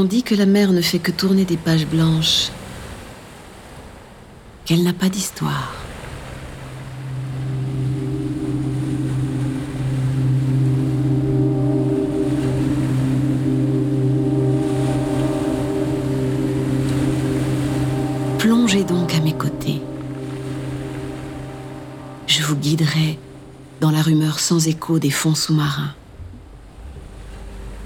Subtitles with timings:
[0.00, 2.52] On dit que la mer ne fait que tourner des pages blanches,
[4.64, 5.72] qu'elle n'a pas d'histoire.
[18.38, 19.82] Plongez donc à mes côtés.
[22.28, 23.18] Je vous guiderai
[23.80, 25.92] dans la rumeur sans écho des fonds sous-marins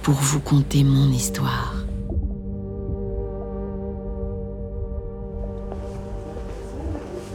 [0.02, 1.72] pour vous conter mon histoire.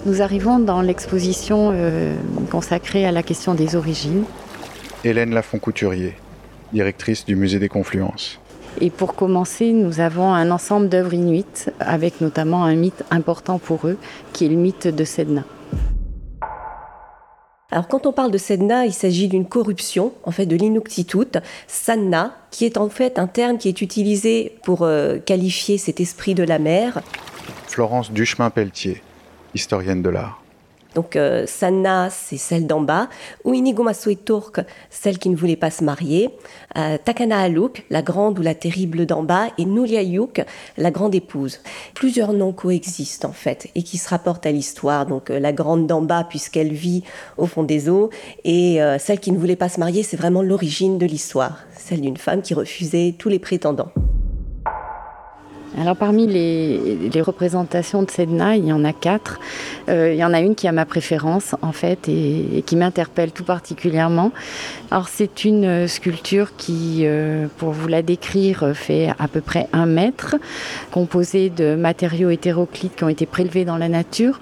[0.07, 2.16] Nous arrivons dans l'exposition euh,
[2.49, 4.23] consacrée à la question des origines.
[5.03, 6.16] Hélène Lafont-Couturier,
[6.71, 8.39] directrice du musée des Confluences.
[8.80, 13.85] Et pour commencer, nous avons un ensemble d'œuvres inuites, avec notamment un mythe important pour
[13.85, 13.97] eux,
[14.31, 15.43] qui est le mythe de Sedna.
[17.69, 22.33] Alors quand on parle de Sedna, il s'agit d'une corruption en fait de l'Inuktitut, Sanna,
[22.49, 26.44] qui est en fait un terme qui est utilisé pour euh, qualifier cet esprit de
[26.44, 27.02] la mer.
[27.67, 29.02] Florence Duchemin-Pelletier,
[29.58, 30.39] historienne de l'art.
[30.97, 33.08] Donc euh, Sanna, c'est celle d'en bas.
[34.25, 36.31] Turk, celle qui ne voulait pas se marier.
[36.75, 39.49] Euh, Takana Aluk, la grande ou la terrible d'en bas.
[39.59, 40.44] Et Nuliayuk,
[40.75, 41.59] la grande épouse.
[41.94, 45.05] Plusieurs noms coexistent en fait et qui se rapportent à l'histoire.
[45.05, 47.03] Donc euh, la grande d'en bas puisqu'elle vit
[47.38, 48.09] au fond des eaux.
[48.44, 51.59] Et celle qui ne voulait pas se marier, c'est vraiment l'origine de l'histoire.
[51.75, 53.92] Celle d'une femme qui refusait tous les prétendants.
[55.80, 59.39] Alors parmi les, représentations de Sedna, il y en a quatre.
[59.89, 63.31] Euh, il y en a une qui a ma préférence en fait et, qui m'interpelle
[63.31, 64.31] tout particulièrement.
[64.89, 69.86] Alors c'est une sculpture qui, euh, pour vous la décrire, fait à peu près un
[69.86, 70.36] mètre,
[70.92, 74.39] composée de matériaux hétéroclites qui ont été prélevés dans la nature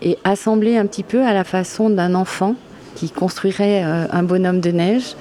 [0.00, 2.54] et assemblés un petit peu à la façon d'un enfant
[2.94, 5.16] qui construirait euh, un bonhomme de neige.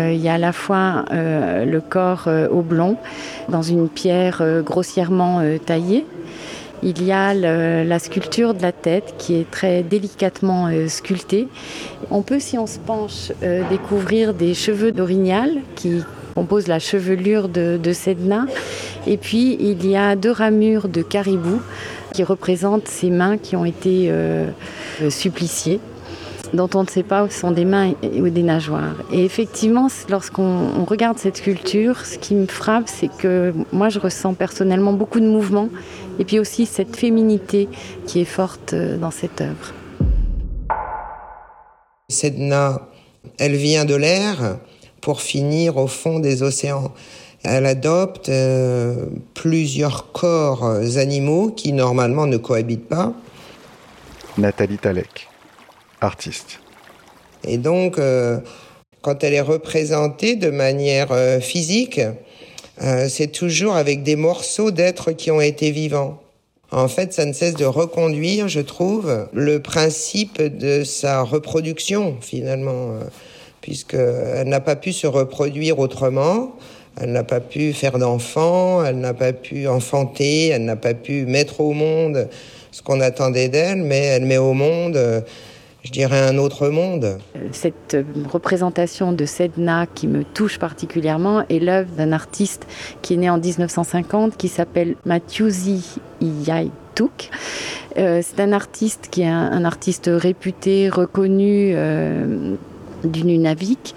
[0.00, 2.96] Euh, il y a à la fois euh, le corps euh, oblong
[3.48, 6.06] dans une pierre grossièrement taillée.
[6.82, 11.46] Il y a la sculpture de la tête qui est très délicatement sculptée.
[12.10, 13.32] On peut, si on se penche,
[13.68, 16.02] découvrir des cheveux d'orignal qui
[16.34, 18.46] composent la chevelure de, de, Sedna.
[19.06, 21.60] Et puis, il y a deux ramures de caribou
[22.14, 24.10] qui représentent ses mains qui ont été
[25.10, 25.80] suppliciées
[26.52, 28.96] dont on ne sait pas où sont des mains ou des nageoires.
[29.12, 34.34] Et effectivement, lorsqu'on regarde cette sculpture, ce qui me frappe, c'est que moi, je ressens
[34.34, 35.68] personnellement beaucoup de mouvement
[36.18, 37.68] et puis aussi cette féminité
[38.06, 39.72] qui est forte euh, dans cette œuvre.
[42.08, 42.88] Sedna,
[43.38, 44.58] elle vient de l'air
[45.00, 46.92] pour finir au fond des océans.
[47.42, 50.64] Elle adopte euh, plusieurs corps
[50.96, 53.14] animaux qui normalement ne cohabitent pas.
[54.36, 55.29] Nathalie Talek
[56.00, 56.60] artiste.
[57.44, 58.38] Et donc, euh,
[59.02, 62.00] quand elle est représentée de manière euh, physique,
[62.82, 66.20] euh, c'est toujours avec des morceaux d'êtres qui ont été vivants.
[66.72, 72.90] En fait, ça ne cesse de reconduire, je trouve, le principe de sa reproduction, finalement,
[73.60, 76.54] puisqu'elle n'a pas pu se reproduire autrement.
[77.00, 81.26] Elle n'a pas pu faire d'enfants, elle n'a pas pu enfanter, elle n'a pas pu
[81.26, 82.28] mettre au monde
[82.70, 85.24] ce qu'on attendait d'elle, mais elle met au monde
[85.82, 87.18] je dirais, un autre monde.
[87.52, 87.96] Cette
[88.30, 92.66] représentation de Sedna qui me touche particulièrement est l'œuvre d'un artiste
[93.02, 97.30] qui est né en 1950 qui s'appelle Mathieusi Iyaituk.
[97.96, 102.54] Euh, c'est un artiste qui est un, artiste réputé, reconnu euh,
[103.04, 103.94] du Nunavik.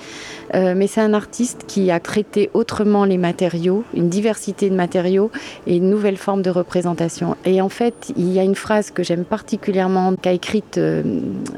[0.55, 5.31] Euh, mais c'est un artiste qui a traité autrement les matériaux, une diversité de matériaux
[5.67, 7.35] et une nouvelle forme de représentation.
[7.45, 11.01] Et en fait, il y a une phrase que j'aime particulièrement qu'a écrite euh,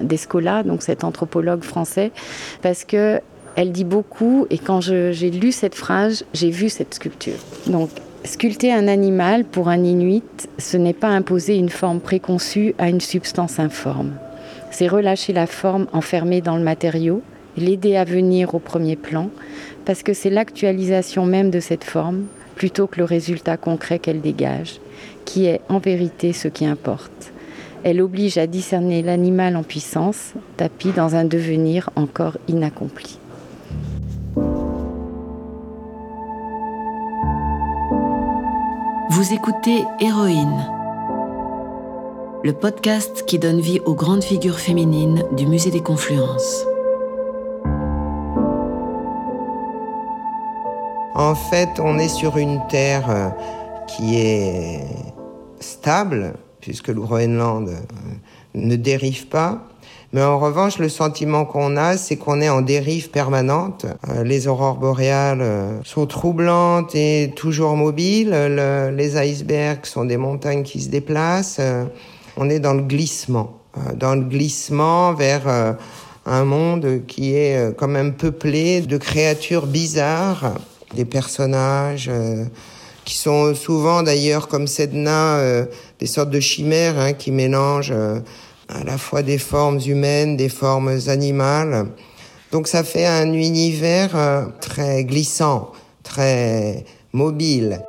[0.01, 2.11] Descola, donc cet anthropologue français,
[2.61, 3.19] parce que
[3.55, 7.37] elle dit beaucoup et quand j'ai lu cette phrase, j'ai vu cette sculpture.
[7.67, 7.89] Donc
[8.25, 12.99] Sculpter un animal pour un Inuit, ce n'est pas imposer une forme préconçue à une
[12.99, 14.13] substance informe.
[14.71, 17.21] C'est relâcher la forme enfermée dans le matériau
[17.57, 19.29] l'aider à venir au premier plan,
[19.85, 22.25] parce que c'est l'actualisation même de cette forme,
[22.55, 24.79] plutôt que le résultat concret qu'elle dégage,
[25.25, 27.31] qui est en vérité ce qui importe.
[27.83, 33.19] Elle oblige à discerner l'animal en puissance, tapis dans un devenir encore inaccompli.
[39.11, 40.65] Vous écoutez Héroïne,
[42.43, 46.65] le podcast qui donne vie aux grandes figures féminines du Musée des Confluences.
[51.15, 53.29] En fait, on est sur une terre euh,
[53.87, 54.81] qui est
[55.61, 57.79] stable, puisque le Groenland euh,
[58.53, 59.65] ne dérive pas.
[60.11, 63.85] Mais en revanche, le sentiment qu'on a, c'est qu'on est en dérive permanente.
[64.09, 68.31] Euh, les aurores boréales sont troublantes et toujours mobiles.
[68.93, 71.61] les icebergs sont des montagnes qui se déplacent.
[72.35, 73.61] On est dans le glissement,
[73.95, 75.77] dans le glissement vers
[76.25, 80.55] un monde qui est quand même peuplé de créatures bizarres,
[80.95, 82.09] des personnages
[83.03, 85.39] qui sont souvent d'ailleurs comme Sedna
[85.99, 87.93] des sortes de chimères hein, qui mélangent
[88.67, 91.87] à la fois des formes humaines, des formes animales.
[92.51, 95.71] Donc ça fait un univers euh, très glissant,
[96.03, 97.81] très mobile.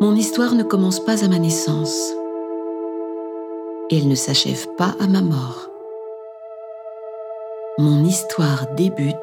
[0.00, 1.94] Mon histoire ne commence pas à ma naissance
[3.90, 5.69] et elle ne s'achève pas à ma mort.
[7.80, 9.16] Mon histoire débute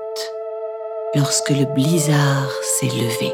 [1.14, 3.32] lorsque le blizzard s'est levé.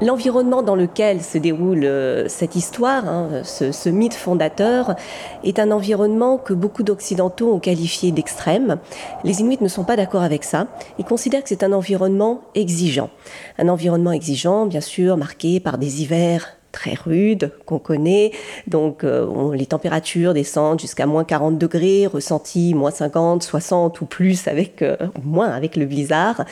[0.00, 4.96] L'environnement dans lequel se déroule euh, cette histoire, hein, ce, mythe fondateur,
[5.44, 8.80] est un environnement que beaucoup d'Occidentaux ont qualifié d'extrême.
[9.22, 10.66] Les Inuits ne sont pas d'accord avec ça.
[10.98, 13.10] Ils considèrent que c'est un environnement exigeant.
[13.58, 18.32] Un environnement exigeant, bien sûr, marqué par des hivers très rude qu'on connaît.
[18.66, 24.48] Donc euh, les températures descendent jusqu'à moins 40 degrés, ressenti moins 50, 60 ou plus
[24.48, 26.44] avec euh, moins avec le blizzard.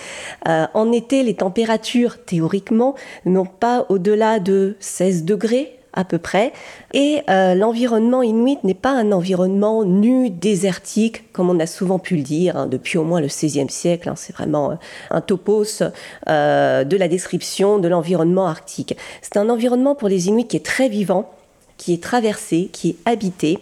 [0.46, 2.94] Euh, en été, les températures théoriquement
[3.24, 6.52] n'ont pas au-delà de 16 degrés à peu près.
[6.92, 12.16] Et euh, l'environnement inuit n'est pas un environnement nu, désertique, comme on a souvent pu
[12.16, 14.08] le dire hein, depuis au moins le XVIe siècle.
[14.08, 14.14] Hein.
[14.16, 14.74] c'est vraiment euh,
[15.10, 15.82] un topos
[16.28, 18.96] euh, de la description de l'environnement arctique.
[19.22, 21.30] C'est un environnement pour les Inuits qui est très vivant,
[21.80, 23.58] qui est traversé, qui est habité.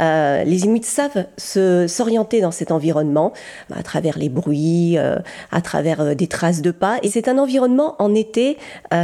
[0.00, 3.32] Euh, les Inuits savent s'orienter dans cet environnement
[3.74, 5.16] à travers les bruits, euh,
[5.50, 6.98] à travers euh, des traces de pas.
[7.02, 8.56] Et c'est un environnement en été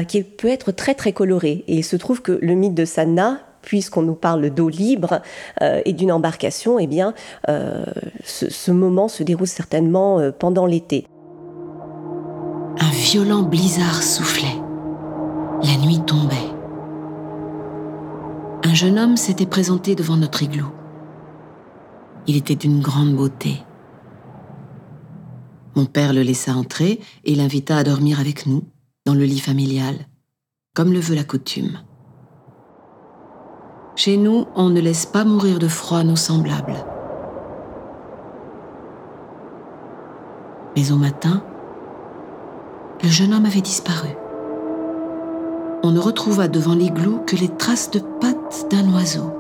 [0.07, 1.65] qui peut être très très coloré.
[1.67, 5.23] Et il se trouve que le mythe de Sanna puisqu'on nous parle d'eau libre
[5.61, 7.15] et d'une embarcation, eh bien,
[7.47, 11.07] ce, ce, moment se déroule certainement pendant l'été.
[12.81, 14.57] Un violent blizzard soufflait.
[15.63, 16.52] La nuit tombait
[18.65, 20.73] un jeune homme s'était présenté devant notre igloo.
[22.27, 23.63] Il était d'une grande beauté.
[25.75, 28.63] Mon père le laissa entrer et l'invita à dormir avec nous,
[29.05, 29.97] dans le lit familial,
[30.75, 31.81] comme le veut la coutume.
[33.97, 36.85] Chez nous, on ne laisse pas mourir de froid nos semblables.
[40.77, 41.43] Mais au matin,
[43.03, 44.09] le jeune homme avait disparu
[45.83, 47.99] on ne retrouva devant l'igloo que les traces de
[48.71, 49.31] d'un oiseau,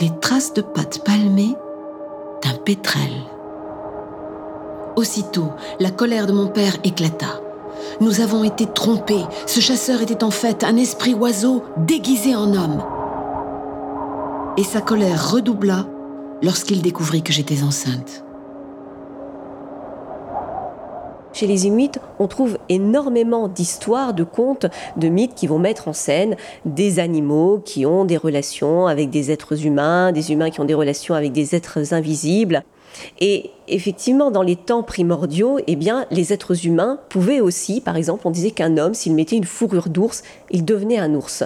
[0.00, 1.56] les traces de pattes palmées
[2.42, 3.10] d'un pétrel.
[4.96, 7.40] Aussitôt, la colère de mon père éclata.
[8.00, 9.24] Nous avons été trompés.
[9.46, 12.82] Ce chasseur était en fait un esprit oiseau déguisé en homme.
[14.56, 15.86] Et sa colère redoubla
[16.42, 18.24] lorsqu'il découvrit que j'étais enceinte.
[21.38, 25.92] Chez les Inuits, on trouve énormément d'histoires, de contes, de mythes qui vont mettre en
[25.92, 30.64] scène des animaux qui ont des relations avec des êtres humains, des humains qui ont
[30.64, 32.64] des relations avec des êtres invisibles.
[33.20, 38.26] Et effectivement, dans les temps primordiaux, eh bien, les êtres humains pouvaient aussi, par exemple,
[38.26, 41.44] on disait qu'un homme, s'il mettait une fourrure d'ours, il devenait un ours.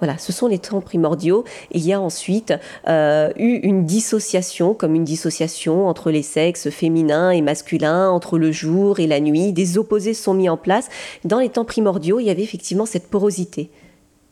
[0.00, 1.44] Voilà, ce sont les temps primordiaux.
[1.72, 2.52] Il y a ensuite
[2.88, 8.52] euh, eu une dissociation, comme une dissociation entre les sexes féminins et masculins, entre le
[8.52, 9.52] jour et la nuit.
[9.52, 10.88] Des opposés sont mis en place.
[11.24, 13.70] Dans les temps primordiaux, il y avait effectivement cette porosité.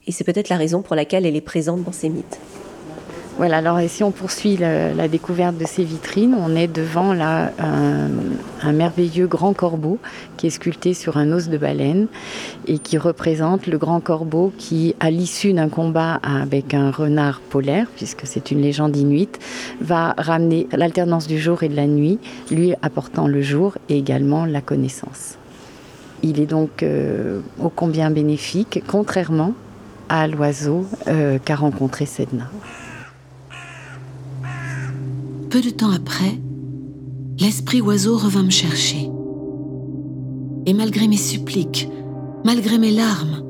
[0.06, 2.40] Et c'est peut-être la raison pour laquelle elle est présente dans ces mythes.
[3.38, 8.72] Voilà, alors si on poursuit la, découverte de ces vitrines, on est devant là un,
[8.72, 9.98] merveilleux grand corbeau
[10.36, 12.08] qui est sculpté sur un os de baleine
[12.66, 17.86] et qui représente le grand corbeau qui, à l'issue d'un combat avec un renard polaire,
[17.96, 19.38] puisque c'est une légende inuite,
[19.80, 22.18] va ramener l'alternance du jour et de la nuit,
[22.50, 25.38] lui apportant le jour et également la connaissance.
[26.22, 29.54] Il est donc euh, ô combien bénéfique, contrairement
[30.08, 32.50] à l'oiseau euh, qu'a rencontré Sedna.
[35.52, 36.38] Peu de temps après,
[37.38, 39.10] l'esprit oiseau revint me chercher.
[40.64, 41.90] Et malgré mes suppliques,
[42.42, 43.44] malgré mes larmes,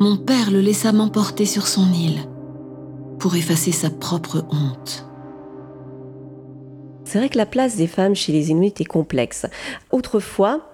[0.00, 2.28] mon père le laissa m'emporter sur son île
[3.20, 5.06] pour effacer sa propre honte.
[7.04, 9.46] C'est vrai que la place des femmes chez les Inuits est complexe.
[9.92, 10.68] Autrefois,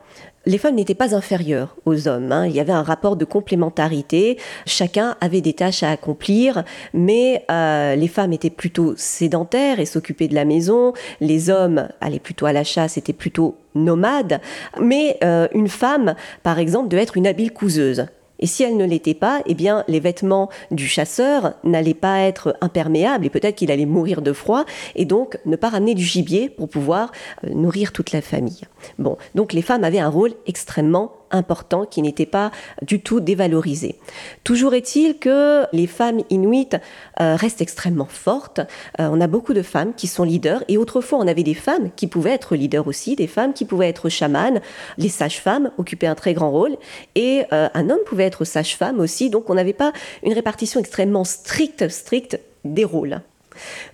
[0.47, 2.33] les femmes n'étaient pas inférieures aux hommes.
[2.33, 2.47] Hein.
[2.47, 4.39] Il y avait un rapport de complémentarité.
[4.67, 10.29] Chacun avait des tâches à accomplir, mais euh, les femmes étaient plutôt sédentaires et s'occupaient
[10.29, 10.93] de la maison.
[11.21, 14.41] Les hommes allaient plutôt à la chasse, étaient plutôt nomade,
[14.81, 18.07] mais euh, une femme, par exemple, devait être une habile couseuse.
[18.41, 22.57] Et si elle ne l'était pas, eh bien, les vêtements du chasseur n'allaient pas être
[22.61, 24.65] imperméables et peut-être qu'il allait mourir de froid
[24.97, 27.13] et donc ne pas ramener du gibier pour pouvoir
[27.45, 28.63] euh, nourrir toute la famille.
[28.99, 32.51] Bon, donc les femmes avaient un rôle extrêmement important qui n'était pas
[32.83, 33.97] du tout dévalorisé.
[34.45, 36.77] Toujours est-il que les femmes inuites
[37.21, 38.61] euh, restent extrêmement fortes.
[39.01, 41.91] Euh, on a beaucoup de femmes qui sont leaders et autrefois on avait des femmes
[41.97, 44.61] qui pouvaient être leaders aussi, des femmes qui pouvaient être chamanes.
[44.99, 46.77] Les sages-femmes occupaient un très grand rôle
[47.15, 49.31] et euh, un homme pouvait être sage-femme aussi.
[49.31, 53.21] Donc on n'avait pas une répartition extrêmement stricte, stricte des rôles.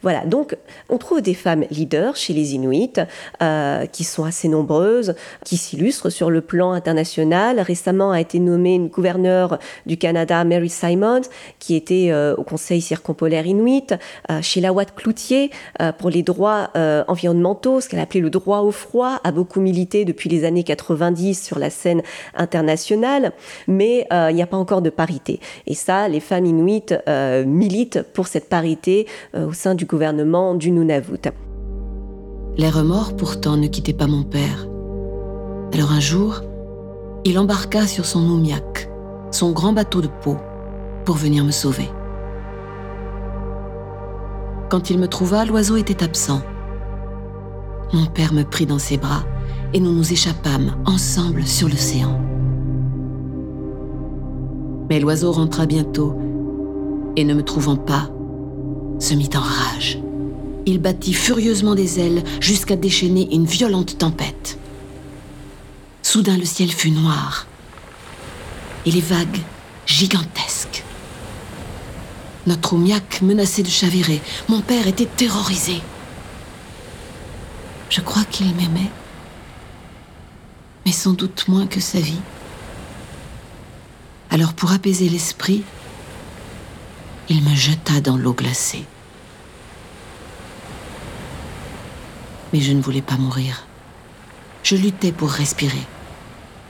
[0.02, 0.56] Voilà, donc
[0.88, 2.94] on trouve des femmes leaders chez les Inuits
[3.42, 7.60] euh, qui sont assez nombreuses, qui s'illustrent sur le plan international.
[7.60, 11.22] Récemment a été nommée une gouverneure du Canada, Mary Simons,
[11.58, 13.94] qui était euh, au Conseil circumpolaire Inuit.
[14.30, 16.70] Euh, Sheila Watt Cloutier, euh, pour les droits
[17.08, 21.42] environnementaux, ce qu'elle appelait le droit au froid, a beaucoup milité depuis les années 90
[21.42, 22.02] sur la scène
[22.34, 23.32] internationale,
[23.66, 25.40] mais il n'y a pas encore de parité.
[25.66, 26.92] Et ça, les femmes Inuits
[27.46, 29.06] militent pour cette parité
[29.56, 31.32] sein du gouvernement du Nunavut.
[32.56, 34.68] Les remords pourtant ne quittaient pas mon père.
[35.72, 36.42] Alors un jour,
[37.24, 38.88] il embarqua sur son Noumiak,
[39.30, 40.36] son grand bateau de peau,
[41.04, 41.88] pour venir me sauver.
[44.68, 46.42] Quand il me trouva, l'oiseau était absent.
[47.92, 49.24] Mon père me prit dans ses bras
[49.72, 52.20] et nous nous échappâmes ensemble sur l'océan.
[54.88, 56.14] Mais l'oiseau rentra bientôt
[57.16, 58.10] et ne me trouvant pas,
[58.98, 59.98] se mit en rage.
[60.66, 64.58] Il battit furieusement des ailes jusqu'à déchaîner une violente tempête.
[66.02, 67.46] Soudain le ciel fut noir
[68.84, 69.40] et les vagues
[69.86, 70.84] gigantesques.
[72.46, 74.20] Notre oumiac menaçait de chavirer.
[74.48, 75.80] Mon père était terrorisé.
[77.90, 78.90] Je crois qu'il m'aimait,
[80.84, 82.20] mais sans doute moins que sa vie.
[84.30, 85.64] Alors pour apaiser l'esprit,
[87.28, 88.84] il me jeta dans l'eau glacée.
[92.52, 93.66] Mais je ne voulais pas mourir.
[94.62, 95.86] Je luttais pour respirer.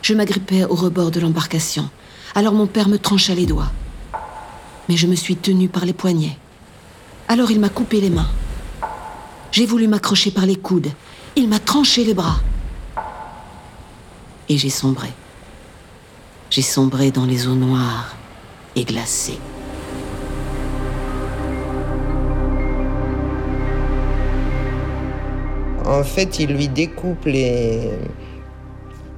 [0.02, 1.90] Je m'agrippais au rebord de l'embarcation.
[2.34, 3.70] Alors mon père me trancha les doigts.
[4.88, 6.38] Mais je me suis tenue par les poignets.
[7.28, 8.30] Alors il m'a coupé les mains.
[9.52, 10.90] J'ai voulu m'accrocher par les coudes.
[11.34, 12.40] Il m'a tranché les bras.
[14.48, 15.12] Et j'ai sombré.
[16.50, 18.14] J'ai sombré dans les eaux noires
[18.74, 19.38] et glacées.
[25.86, 27.78] En fait, il lui découpe les,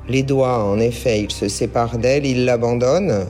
[0.06, 1.20] les doigts, en effet.
[1.20, 3.26] Il se sépare d'elle, il l'abandonne.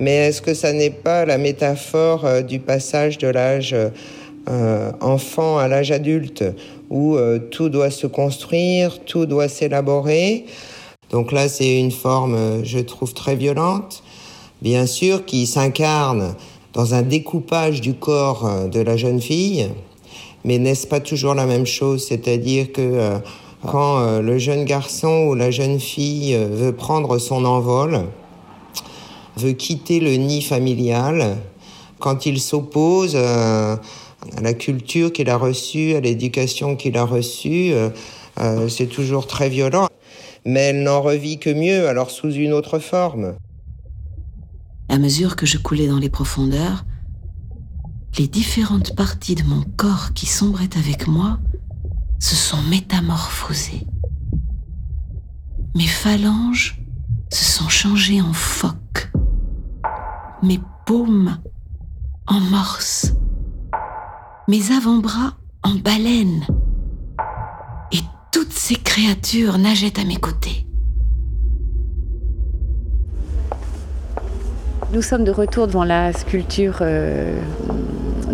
[0.00, 3.76] Mais est-ce que ça n'est pas la métaphore euh, du passage de l'âge
[4.48, 6.44] euh, enfant à l'âge adulte,
[6.90, 10.46] où euh, tout doit se construire, tout doit s'élaborer?
[11.10, 14.02] Donc là, c'est une forme, je trouve, très violente,
[14.62, 16.34] bien sûr, qui s'incarne
[16.72, 19.68] dans un découpage du corps de la jeune fille,
[20.44, 22.06] mais n'est-ce pas toujours la même chose?
[22.06, 23.18] C'est-à-dire que euh,
[23.66, 28.02] quand euh, le jeune garçon ou la jeune fille euh, veut prendre son envol,
[29.36, 31.38] veut quitter le nid familial,
[31.98, 33.80] quand il s'oppose à
[34.40, 37.72] la culture qu'il a reçue, à l'éducation qu'il a reçue,
[38.68, 39.88] c'est toujours très violent.
[40.44, 43.34] Mais elle n'en revit que mieux, alors sous une autre forme.
[44.88, 46.84] À mesure que je coulais dans les profondeurs,
[48.18, 51.38] les différentes parties de mon corps qui sombraient avec moi
[52.20, 53.86] se sont métamorphosées.
[55.74, 56.80] Mes phalanges
[57.32, 59.10] se sont changées en phoques,
[60.42, 61.38] mes paumes
[62.26, 63.14] en morses,
[64.46, 66.46] mes avant-bras en baleines,
[67.90, 70.66] et toutes ces créatures nageaient à mes côtés.
[74.92, 77.42] Nous sommes de retour devant la sculpture euh,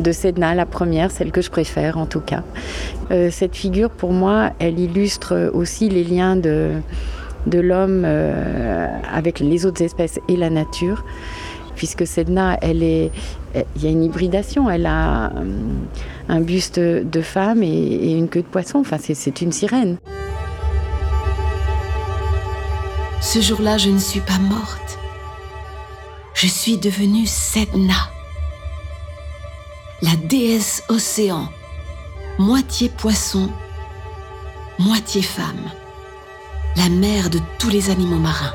[0.00, 2.42] de Sedna, la première, celle que je préfère en tout cas.
[3.10, 6.72] Euh, cette figure, pour moi, elle illustre aussi les liens de,
[7.46, 11.04] de l'homme euh, avec les autres espèces et la nature.
[11.76, 13.10] Puisque Sedna, elle est,
[13.76, 14.68] il y a une hybridation.
[14.68, 15.32] Elle a
[16.28, 18.80] un buste de femme et, et une queue de poisson.
[18.80, 19.96] Enfin, c'est une sirène.
[23.22, 24.90] Ce jour-là, je ne suis pas morte
[26.40, 28.08] je suis devenue Sedna,
[30.02, 31.48] la déesse océan,
[32.38, 33.50] moitié poisson,
[34.78, 35.70] moitié femme,
[36.76, 38.54] la mère de tous les animaux marins.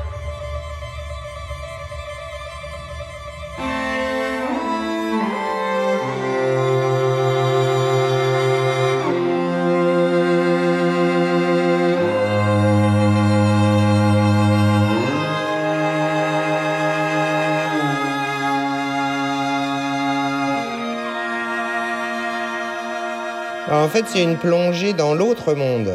[23.68, 25.90] En fait, c'est une plongée dans l'autre monde,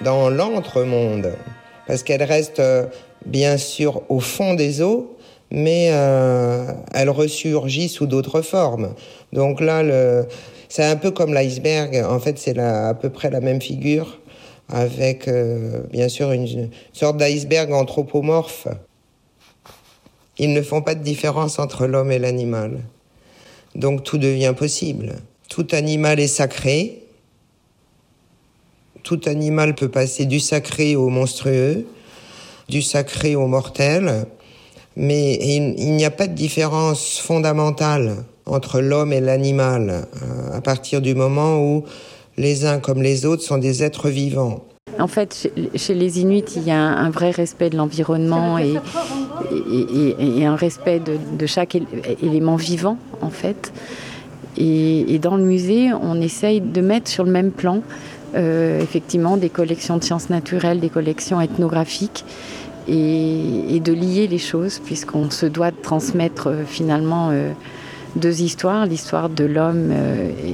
[0.00, 1.32] dans l'entre-monde,
[1.86, 2.86] parce qu'elle reste euh,
[3.24, 5.16] bien sûr au fond des eaux,
[5.52, 8.94] mais euh, elle ressurgit sous d'autres formes.
[9.32, 10.26] Donc là, le,
[10.68, 12.04] c'est un peu comme l'iceberg.
[12.04, 14.18] En fait, c'est à peu près la même figure,
[14.68, 18.66] avec euh, bien sûr une sorte d'iceberg anthropomorphe.
[20.38, 22.80] Ils ne font pas de différence entre l'homme et l'animal.
[23.76, 25.14] Donc tout devient possible.
[25.48, 27.03] Tout animal est sacré.
[29.04, 31.86] Tout animal peut passer du sacré au monstrueux,
[32.70, 34.24] du sacré au mortel.
[34.96, 41.02] Mais il, n'y a pas de différence fondamentale entre l'homme et l'animal euh, à partir
[41.02, 41.84] du moment où
[42.36, 44.64] les uns comme les autres sont des êtres vivants.
[44.98, 48.76] En fait, chez, les Inuits, il y a un, vrai respect de l'environnement et,
[50.44, 51.76] un respect de, chaque
[52.22, 53.72] élément vivant, en fait.
[54.56, 57.82] Et, dans le musée, on essaye de mettre sur le même plan,
[58.34, 62.24] effectivement, des collections de sciences naturelles, des collections ethnographiques,
[62.88, 67.52] et, de lier les choses, puisqu'on se doit de transmettre euh, finalement euh,
[68.16, 69.92] deux histoires, l'histoire de l'homme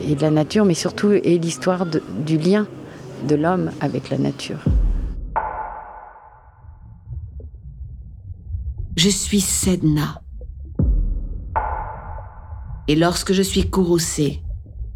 [0.09, 2.67] et de la nature, mais surtout et l'histoire du lien
[3.29, 4.61] de l'homme avec la nature.
[8.97, 10.23] Je suis Sedna.
[12.89, 14.43] Et lorsque je suis courroucée,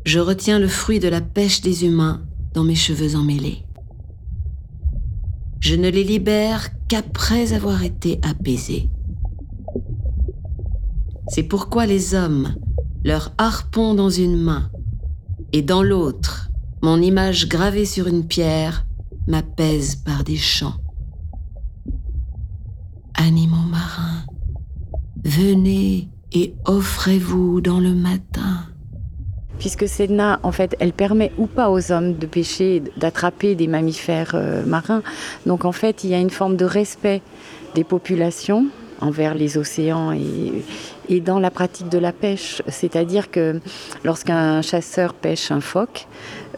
[0.07, 2.23] je retiens le fruit de la pêche des humains
[2.55, 3.65] dans mes cheveux emmêlés.
[5.61, 8.89] Je ne les libère qu'après avoir été apaisée.
[11.29, 12.55] C'est pourquoi les hommes,
[13.03, 14.71] leur harpon dans une main
[15.53, 16.51] et dans l'autre,
[16.83, 18.87] mon image gravée sur une pierre
[19.27, 20.77] m'apaise par des chants.
[23.15, 24.25] Animaux marins,
[25.25, 28.34] venez et offrez-vous dans le matin.
[29.65, 34.33] Puisque Sedna, en fait, elle permet ou pas aux hommes de pêcher, d'attraper des mammifères
[34.35, 35.03] euh, marins.
[35.47, 37.23] Donc, en fait, il y a une forme de respect
[37.75, 38.67] des populations
[39.01, 42.61] envers les océans et, dans la pratique de la pêche.
[42.69, 43.59] C'est-à-dire que
[44.05, 46.09] lorsqu'un chasseur pêche un phoque,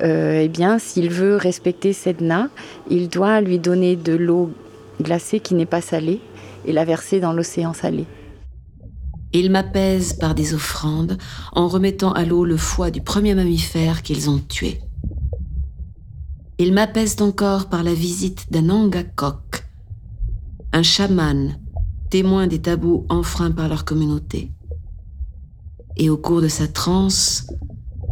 [0.02, 2.48] euh, eh bien, s'il veut respecter Sedna,
[2.90, 4.50] il doit lui donner de l'eau
[5.00, 6.18] glacée qui n'est pas salée
[6.66, 8.04] et la verser dans l'océan salé.
[9.38, 11.18] Il m'apaise par des offrandes
[11.52, 14.80] en remettant à l'eau le foie du premier mammifère qu'ils ont tué.
[16.56, 19.66] Il m'apaise encore par la visite d'un Angakok,
[20.72, 21.60] un chaman
[22.08, 24.52] témoin des tabous enfreints par leur communauté.
[25.98, 27.46] Et au cours de sa transe,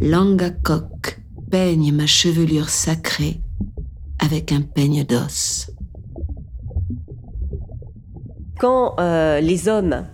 [0.01, 3.41] Langakok peigne ma chevelure sacrée
[4.19, 5.71] avec un peigne d'os.
[8.59, 10.05] Quand euh, les hommes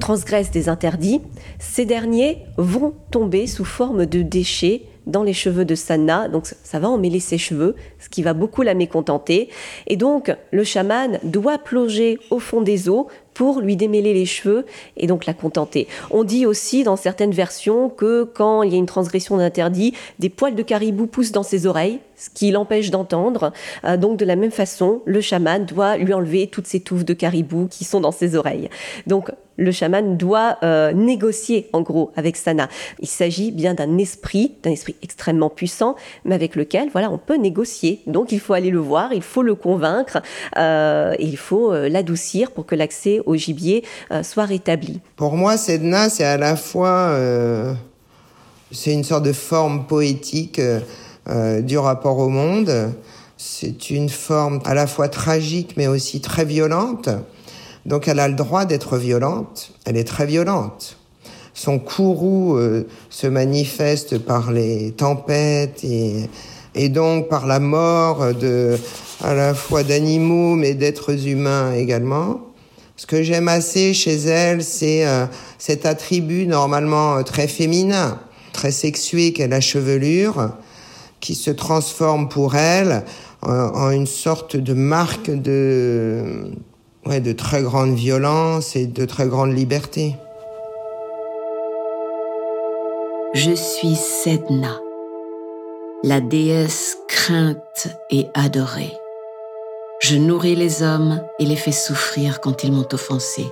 [0.00, 1.20] transgressent des interdits,
[1.60, 6.78] ces derniers vont tomber sous forme de déchets dans les cheveux de Sanna, donc ça
[6.78, 9.48] va emmêler ses cheveux, ce qui va beaucoup la mécontenter.
[9.86, 14.66] Et donc le chaman doit plonger au fond des eaux pour lui démêler les cheveux
[14.96, 15.88] et donc la contenter.
[16.10, 20.28] On dit aussi dans certaines versions que quand il y a une transgression d'interdit, des
[20.28, 23.52] poils de caribou poussent dans ses oreilles, ce qui l'empêche d'entendre.
[23.84, 27.14] Euh, donc de la même façon, le chaman doit lui enlever toutes ces touffes de
[27.14, 28.68] caribou qui sont dans ses oreilles.
[29.06, 29.30] Donc
[29.60, 32.68] le chaman doit euh, négocier en gros avec Sana.
[33.00, 35.94] Il s'agit bien d'un esprit, d'un esprit extrêmement puissant,
[36.24, 38.00] mais avec lequel voilà on peut négocier.
[38.06, 40.22] Donc il faut aller le voir, il faut le convaincre,
[40.56, 45.00] euh, et il faut l'adoucir pour que l'accès au gibier euh, soit rétabli.
[45.16, 47.74] Pour moi, Sedna, c'est à la fois euh,
[48.72, 50.60] c'est une sorte de forme poétique
[51.28, 52.92] euh, du rapport au monde.
[53.36, 57.08] C'est une forme à la fois tragique mais aussi très violente.
[57.86, 59.72] Donc elle a le droit d'être violente.
[59.84, 60.96] Elle est très violente.
[61.54, 62.58] Son courroux
[63.10, 66.30] se manifeste par les tempêtes et,
[66.74, 68.78] et donc par la mort de
[69.22, 72.40] à la fois d'animaux mais d'êtres humains également.
[73.00, 75.24] Ce que j'aime assez chez elle, c'est euh,
[75.56, 78.20] cet attribut normalement euh, très féminin,
[78.52, 80.50] très sexué qu'est la chevelure,
[81.20, 83.04] qui se transforme pour elle
[83.40, 86.50] en, une sorte de marque de,
[87.06, 90.16] ouais, de très grande violence et de très grande liberté.
[93.34, 94.80] Je suis Sedna,
[96.02, 98.92] la déesse crainte et adorée.
[100.00, 103.46] Je nourris les hommes et les fais souffrir quand ils m'ont offensé.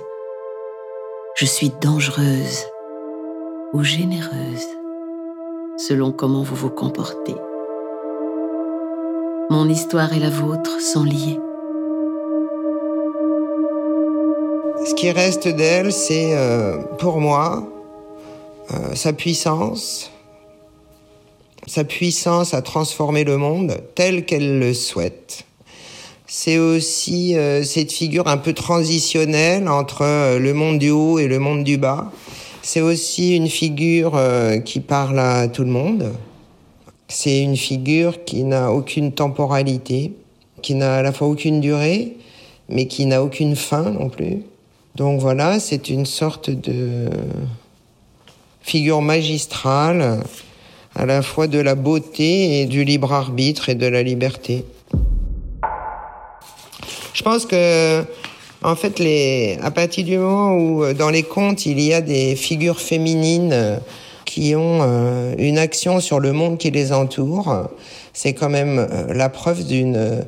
[1.35, 2.65] Je suis dangereuse
[3.71, 4.67] ou généreuse,
[5.77, 7.35] selon comment vous vous comportez.
[9.49, 11.39] Mon histoire et la vôtre sont liées.
[14.99, 17.65] Qui reste d'elle, c'est euh, pour moi
[18.73, 20.11] euh, sa puissance,
[21.67, 25.45] sa puissance à transformer le monde tel qu'elle le souhaite.
[26.27, 31.39] C'est aussi euh, cette figure un peu transitionnelle entre le monde du haut et le
[31.39, 32.11] monde du bas.
[32.61, 34.19] C'est aussi une figure
[34.65, 36.11] qui parle à tout le monde.
[37.07, 40.11] C'est une figure qui n'a aucune temporalité,
[40.61, 42.17] qui n'a à la fois aucune durée,
[42.67, 44.43] mais qui n'a aucune fin non plus.
[44.95, 47.09] Donc voilà, c'est une sorte de
[48.61, 50.21] figure magistrale
[50.95, 54.65] à la fois de la beauté et du libre arbitre et de la liberté.
[57.13, 58.03] Je pense que,
[58.63, 62.01] en fait, les, à partir du moment où euh, dans les contes il y a
[62.01, 63.77] des figures féminines euh,
[64.25, 67.69] qui ont euh, une action sur le monde qui les entoure,
[68.13, 70.23] c'est quand même la preuve d'une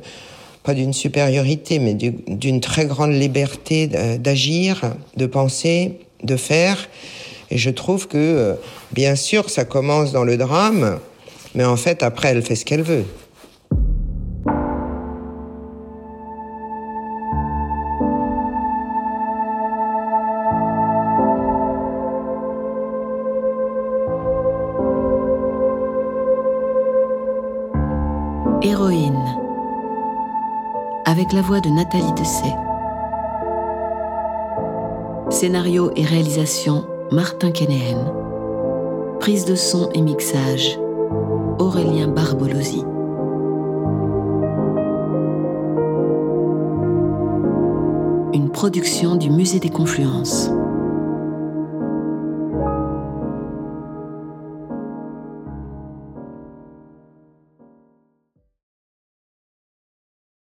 [0.62, 6.88] pas d'une supériorité, mais d'une très grande liberté d'agir, de penser, de faire.
[7.50, 8.56] Et je trouve que,
[8.92, 10.98] bien sûr, ça commence dans le drame,
[11.54, 13.04] mais en fait, après, elle fait ce qu'elle veut.
[31.22, 32.52] Avec la voix de Nathalie Dessay.
[35.30, 38.12] Scénario et réalisation Martin Kenéen.
[39.20, 40.80] Prise de son et mixage
[41.60, 42.80] Aurélien Barbolosi.
[48.34, 50.50] Une production du Musée des Confluences.